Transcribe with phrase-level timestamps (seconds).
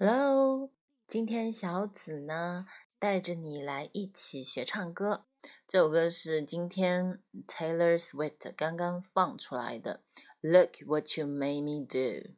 [0.00, 0.70] Hello，
[1.08, 2.66] 今天小紫呢
[3.00, 5.24] 带着你来一起学唱歌。
[5.66, 10.04] 这首歌是今天 Taylor Swift 刚刚放出来的。
[10.40, 12.30] Look what you made me do.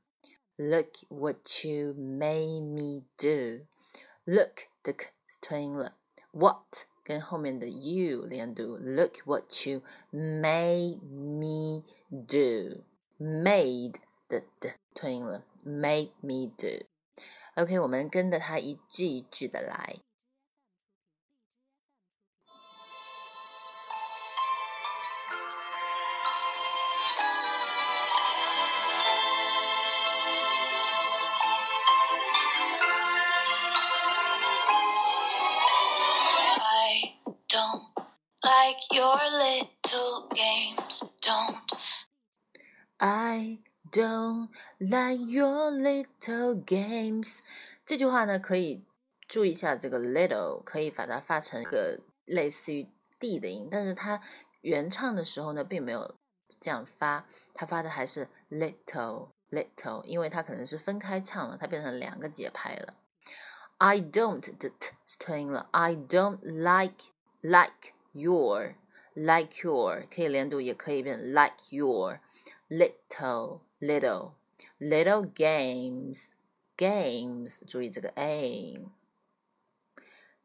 [0.57, 3.67] Look what you made me do.
[4.25, 5.09] Look 的 k
[5.43, 5.99] 吞音了
[6.33, 8.79] ，what 跟后面的 you 连读。
[8.79, 11.85] Look what you made me
[12.27, 12.85] do.
[13.19, 13.97] Made
[14.31, 16.87] 的的吞音了，made me do。
[17.57, 19.97] OK，我们跟着他一句一句的来。
[36.63, 37.17] I
[37.49, 37.83] don't
[38.43, 41.03] like your little games.
[41.21, 41.73] Don't
[42.99, 43.59] I
[43.92, 47.42] don't like your little games。
[47.86, 48.84] 这句话呢，可以
[49.28, 52.88] 注意一下这个 little，可以把它发成一个类似于
[53.20, 54.22] d 的音，但是它
[54.62, 56.16] 原唱的时候呢，并没有
[56.60, 62.96] 这样发，它发的还是 little little，因为它可能是分开唱了，它变成两个节拍了。
[63.78, 68.76] I don't 的 t 是吞音了，I don't like like your
[69.14, 72.20] like your 可以连读，也可以变 like your
[72.70, 74.34] little little
[74.80, 76.28] little games
[76.78, 78.80] games，注意这个 a。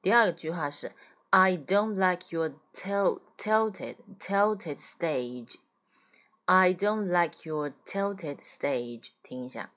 [0.02, 0.92] 第二个句话是
[1.30, 9.10] I don't like your til tilted tilted stage。I don't like your tilted stage。
[9.22, 9.70] 听一下。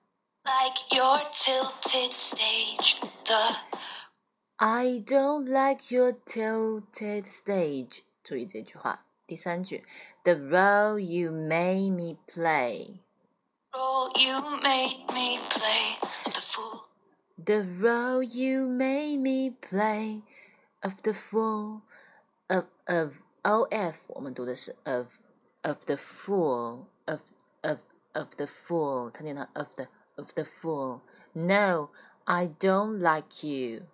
[0.45, 2.99] like your tilted stage.
[3.25, 3.55] The
[4.57, 7.99] I don't like your tilted stage。
[8.23, 9.05] 注意这句话。
[9.25, 9.85] 第三句，
[10.23, 12.99] The role you made me play。
[13.73, 16.87] role you made me play of the fool.
[17.37, 20.21] The role you made me play
[20.83, 21.81] of the fool
[22.49, 25.17] of of o f，我们读的是 of
[25.63, 27.21] of the fool of
[27.61, 27.79] of
[28.13, 31.89] of the fool，看见它 of the of the fool。No,
[32.25, 33.87] I don't like you.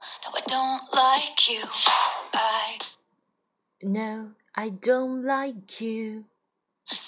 [0.00, 1.68] No, I don't like you.
[2.32, 2.78] I
[3.82, 6.24] No, I don't like you.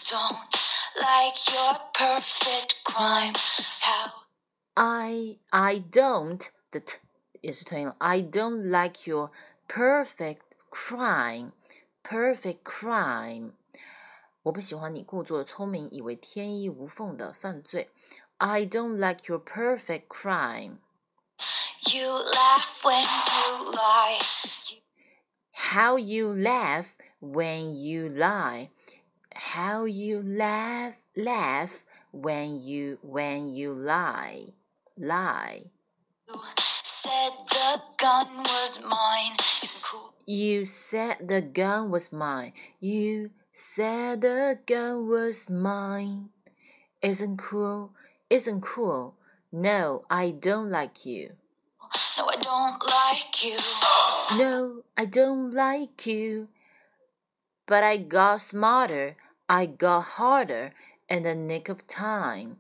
[0.05, 0.56] don't
[0.97, 3.33] like your perfect crime.
[3.81, 4.27] How
[4.75, 6.99] I I don't 的 t
[7.41, 7.97] 也是吞音了。
[7.99, 9.31] I don't like your
[9.69, 11.53] perfect crime,
[12.03, 13.53] perfect crime。
[14.45, 17.91] 我不喜欢你故作聪明，以为天衣无缝的犯罪。
[18.39, 20.79] I don't like your perfect crime.
[21.91, 24.19] you laugh when you lie.
[24.71, 24.81] You
[25.53, 28.71] How you laugh when you lie.
[29.38, 34.56] How you laugh laugh when you when you lie.
[34.98, 35.72] Lie.
[36.28, 36.42] You
[36.84, 39.38] said the gun was mine.
[39.62, 40.14] Isn't cool.
[40.26, 42.54] You said the gun was mine.
[42.80, 46.30] You said the gun was mine.
[47.04, 47.94] Isn't cool.
[48.32, 49.16] Isn't cool.
[49.52, 51.34] No, I don't like you.
[52.18, 53.58] No, I don't like you.
[54.38, 56.48] No, I don't like you.
[57.68, 59.16] But I got smarter.
[59.47, 60.73] I got harder
[61.09, 62.57] in the nick of time.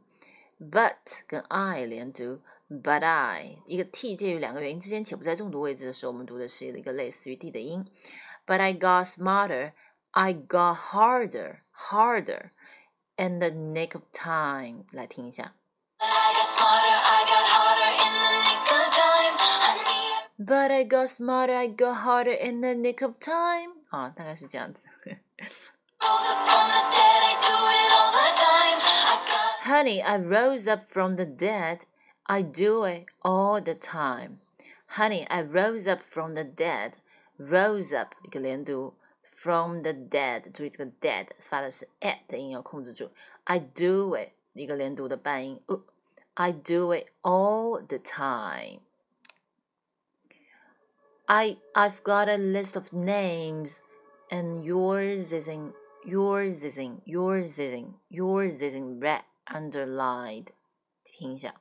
[0.60, 2.40] But 跟 I 连读，
[2.70, 7.86] But I 一个 t 介于两个元音之间且不在重读位置的时候，我们读的是一个类似于 d 的音。
[8.46, 9.72] But I got smarter.
[10.12, 12.50] I got harder, harder
[13.16, 14.84] in the nick of time.
[14.92, 15.54] 来听一下。
[15.98, 19.34] But I got smarter, I got harder in the nick of time.
[19.38, 21.54] Honey, But I got smarter.
[21.56, 23.72] I got harder in the nick of time.
[23.88, 24.86] 啊，大概是这样子。
[26.06, 28.78] rose up from the dead, I do it all the time.
[29.06, 31.86] I got Honey, I rose up from the dead.
[32.26, 34.38] I do it all the time.
[34.86, 36.98] Honey, I rose up from the dead.
[37.38, 38.94] Rose up 一个连读，
[39.24, 43.10] from the dead，注意这个 dead 发的是 at 的音要控制住。
[43.44, 45.82] I do it 一个连读的半音，呃，
[46.34, 48.80] I do it all the time.
[51.26, 53.78] I I've got a list of names,
[54.28, 55.72] and yours is in
[56.06, 60.48] yours is in yours is in yours is in red underlined.
[61.04, 61.54] 听一下。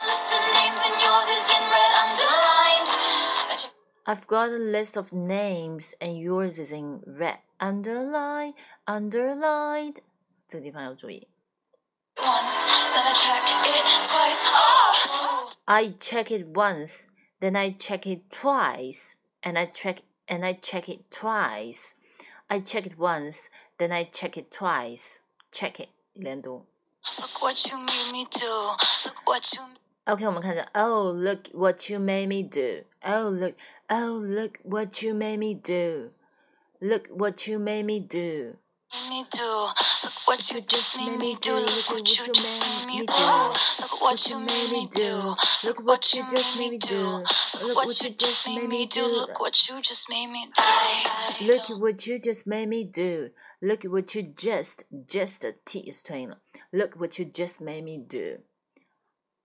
[0.00, 2.88] a list of names and yours is in red underlined.
[3.50, 3.72] I check
[4.06, 8.54] I've got a list of names, and yours is in red underline
[8.86, 9.98] underlined.
[10.48, 11.28] 这个地方要注意。
[12.16, 12.64] it once,
[12.94, 14.42] then I check it twice.
[14.46, 15.52] Oh!
[15.66, 17.06] I check it once,
[17.40, 21.94] then I check it twice, and I check and I check it twice.
[22.48, 23.50] I check it once,
[23.82, 25.18] then I check it twice.
[25.52, 26.66] Check it 连读。
[27.18, 28.46] Look what you made me do.
[29.04, 29.62] Look what you
[30.04, 32.84] OK，我们看着，Oh look what you made me do.
[33.02, 33.54] Oh look,
[33.88, 36.12] oh look what you made me do.
[36.80, 38.56] Look what you made me do.
[39.08, 39.68] me do.
[40.04, 41.54] Look what you just made me do.
[41.54, 43.52] Look what you just made me do.
[43.80, 45.34] Look what you made me do.
[45.64, 47.22] Look what you just made me do.
[47.62, 49.02] Look what you just made me do.
[49.02, 51.46] Look what you just made me do.
[51.46, 53.30] Look what you just made me do.
[53.60, 56.38] Look what you just just the T is 吞音了。
[56.70, 58.42] Look what you just made me do.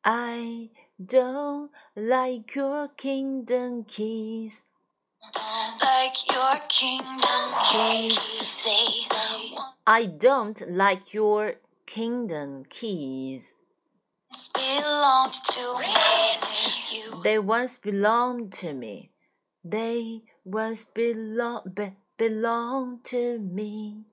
[0.04, 0.70] I
[1.00, 4.66] don't like your kingdom keys.
[6.01, 11.55] Like your kingdom keys, they I don't like your
[11.87, 13.57] kingdom keys.
[14.55, 15.95] belonged to me.
[16.93, 19.11] You They once belonged to me.
[19.65, 24.05] They once belong be, belonged to me.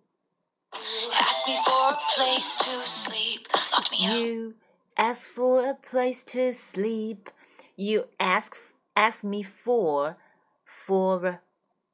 [1.21, 4.17] asked me for a place to sleep, locked me out.
[4.17, 4.55] You
[4.97, 7.29] asked for a place to sleep.
[7.77, 8.57] You ask
[8.95, 10.17] ask me for
[10.65, 11.41] for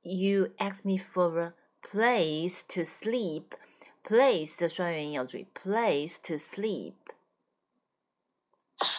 [0.03, 3.55] you asked me for a place to sleep.
[4.05, 6.95] Place 的双元音要注意，place to sleep.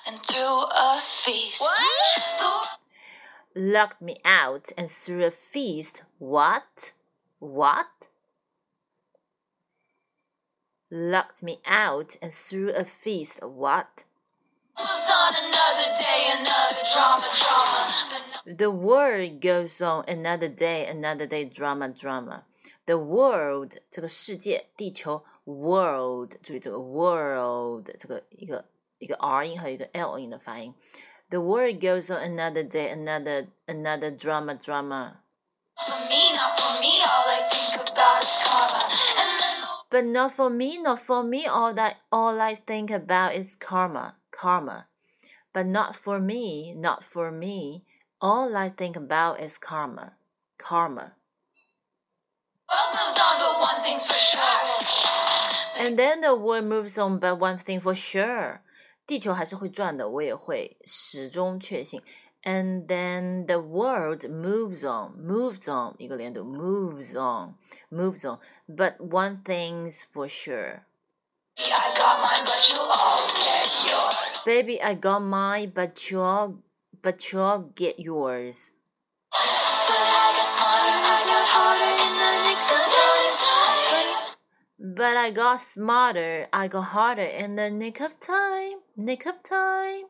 [0.05, 1.63] and threw a feast.
[3.55, 6.03] Locked me out and threw a feast.
[6.19, 6.93] What?
[7.39, 8.09] What?
[10.89, 13.39] Locked me out and threw a feast.
[13.43, 14.05] What?
[15.31, 17.81] Moves on another day, another drama, drama.
[18.11, 22.43] But no The world goes on another day, another day, drama, drama.
[22.85, 28.65] The world 这个世界，地球，world，注意这个 world 这个一个
[28.97, 30.73] 一个 r 音和一个 l 音的发音。
[31.29, 35.21] The world goes on another day, another another drama, drama.
[35.77, 38.81] for me, not for me, all I think about is karma.
[39.19, 41.45] And then the But not for me, not for me.
[41.45, 44.87] All that all I think about is karma, karma.
[45.53, 47.83] But not for me, not for me.
[48.19, 50.13] All I think about is karma,
[50.57, 51.13] karma.
[52.69, 55.85] world moves on, but one thing's for sure.
[55.85, 58.61] And then the world moves on, but one thing for sure，
[59.05, 62.01] 地球还是会转的，我也会始终确信。
[62.43, 67.55] And then the world moves on, moves on，一个连读，moves on,
[67.91, 68.39] moves on.
[68.67, 70.83] But one thing's for sure.
[71.57, 73.30] I got mine, but you'll all get yours.
[74.44, 76.58] Baby, I got mine, but you all,
[77.00, 78.72] but you all get yours.
[79.30, 79.70] But I
[80.34, 82.82] got smarter, I got harder in the nick of
[84.10, 84.96] time.
[84.96, 90.06] But I got smarter, I got harder in the nick of time, nick of time.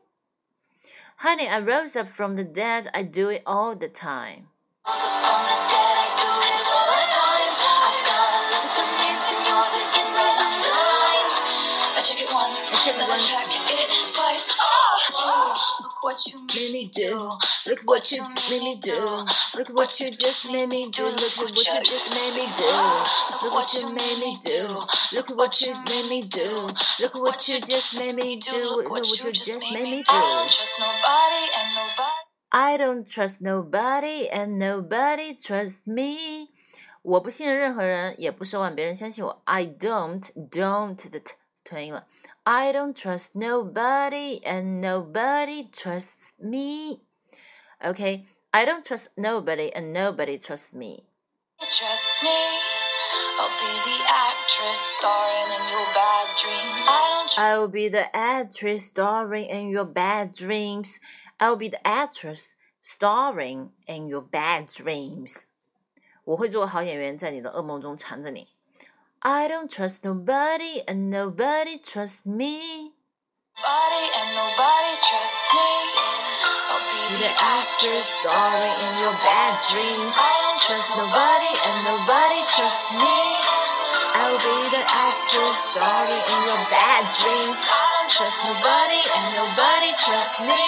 [1.17, 4.47] Honey, I rose up from the dead, I do it all the time.
[12.02, 13.26] check it once, check it then I once.
[13.26, 14.48] check it twice.
[15.14, 17.30] Oh, look what you made me do.
[17.66, 18.94] Look what you made me do.
[19.56, 21.04] Look what you just made me do.
[21.04, 22.70] Look what you just made me do.
[23.42, 24.66] Look what you made me do.
[25.12, 26.68] Look what you made me do.
[27.00, 28.56] Look what you just made me do.
[28.56, 30.12] Look what you just made me do.
[30.12, 30.16] do.
[30.16, 32.28] I don't trust nobody and nobody.
[32.50, 36.48] I don't trust nobody and nobody trusts me.
[37.02, 39.40] 我不信任任何人，也不奢望别人相信我。
[39.44, 41.20] I don't don't 的
[41.62, 42.06] t 吞音了。
[42.44, 47.02] I don't trust nobody and nobody trusts me.
[47.80, 51.04] Okay, I don't trust nobody and nobody trusts me.
[51.60, 52.30] You trust me?
[53.40, 56.86] I'll be the actress starring in your bad dreams.
[56.88, 60.98] I don't trust I'll be the actress starring in your bad dreams.
[61.38, 65.44] I'll be the actress starring in your bad dreams.
[66.24, 68.48] 我会做个好演员，在你的噩梦中缠着你。
[69.23, 72.91] I don't trust nobody and nobody trusts me.
[73.55, 75.71] nobody and nobody trusts me.
[76.67, 80.11] I'll be Be the actress starring in your bad dreams.
[80.19, 83.19] I don't Trust nobody and nobody trusts me.
[84.19, 87.63] I'll be the actress starring in your bad dreams.
[87.63, 90.67] I don't Trust nobody and nobody trusts me.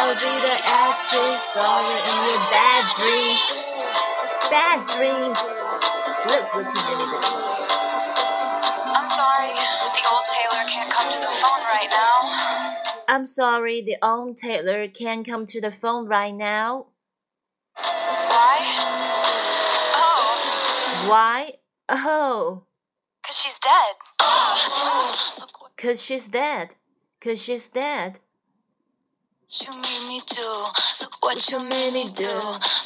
[0.00, 4.11] I'll be the actress starring in your bad dreams.
[4.52, 5.38] Bad dreams.
[6.28, 7.28] Look what you made me do.
[8.84, 9.48] I'm sorry,
[9.96, 13.04] the old Taylor can't come to the phone right now.
[13.08, 16.88] I'm sorry, the old Taylor can't come to the phone right now.
[17.76, 18.58] Why?
[19.96, 21.54] Oh, Why?
[21.88, 22.64] Oh,
[23.24, 23.94] cause she's dead.
[25.40, 26.74] Look what cause she's dead.
[27.22, 28.20] Cause she's dead.
[29.60, 30.48] You made me do.
[31.02, 32.32] Look what you made me do.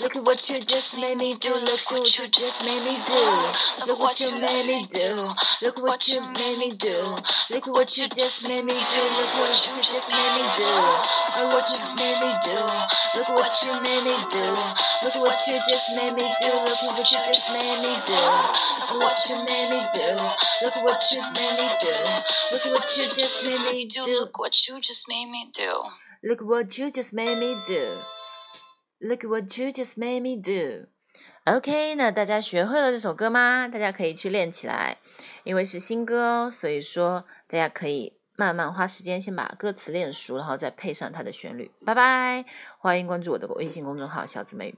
[0.03, 1.55] Look at what you just made me do.
[1.55, 3.23] Look what you just made me do.
[3.87, 5.15] Look what you made me do.
[5.63, 6.99] Look what you made me do.
[7.55, 9.03] Look what you just made me do.
[9.15, 10.67] Look what you just made me do.
[11.39, 12.59] Look what you made me do.
[13.15, 14.47] Look what you made me do.
[15.07, 16.51] Look what you just made me do.
[16.51, 18.23] Look what you just made me do.
[18.91, 20.11] Look what you made me do.
[20.67, 21.95] Look what you made me do.
[22.51, 24.03] Look what you just made me do.
[24.03, 25.71] Look what you just made me do.
[26.29, 28.01] Look what you just made me do.
[28.99, 30.89] Look what you just made me do.
[31.45, 33.69] OK，那大家学会了这首歌吗？
[33.69, 34.99] 大家可以去练起来，
[35.45, 41.71] 因为是新歌哦，所以说大家可以慢慢花时间先把歌词练熟，然后再配上它的旋律。
[41.85, 42.45] 拜拜，
[42.81, 44.73] 欢迎关注我的微信公众号“小姊妹”。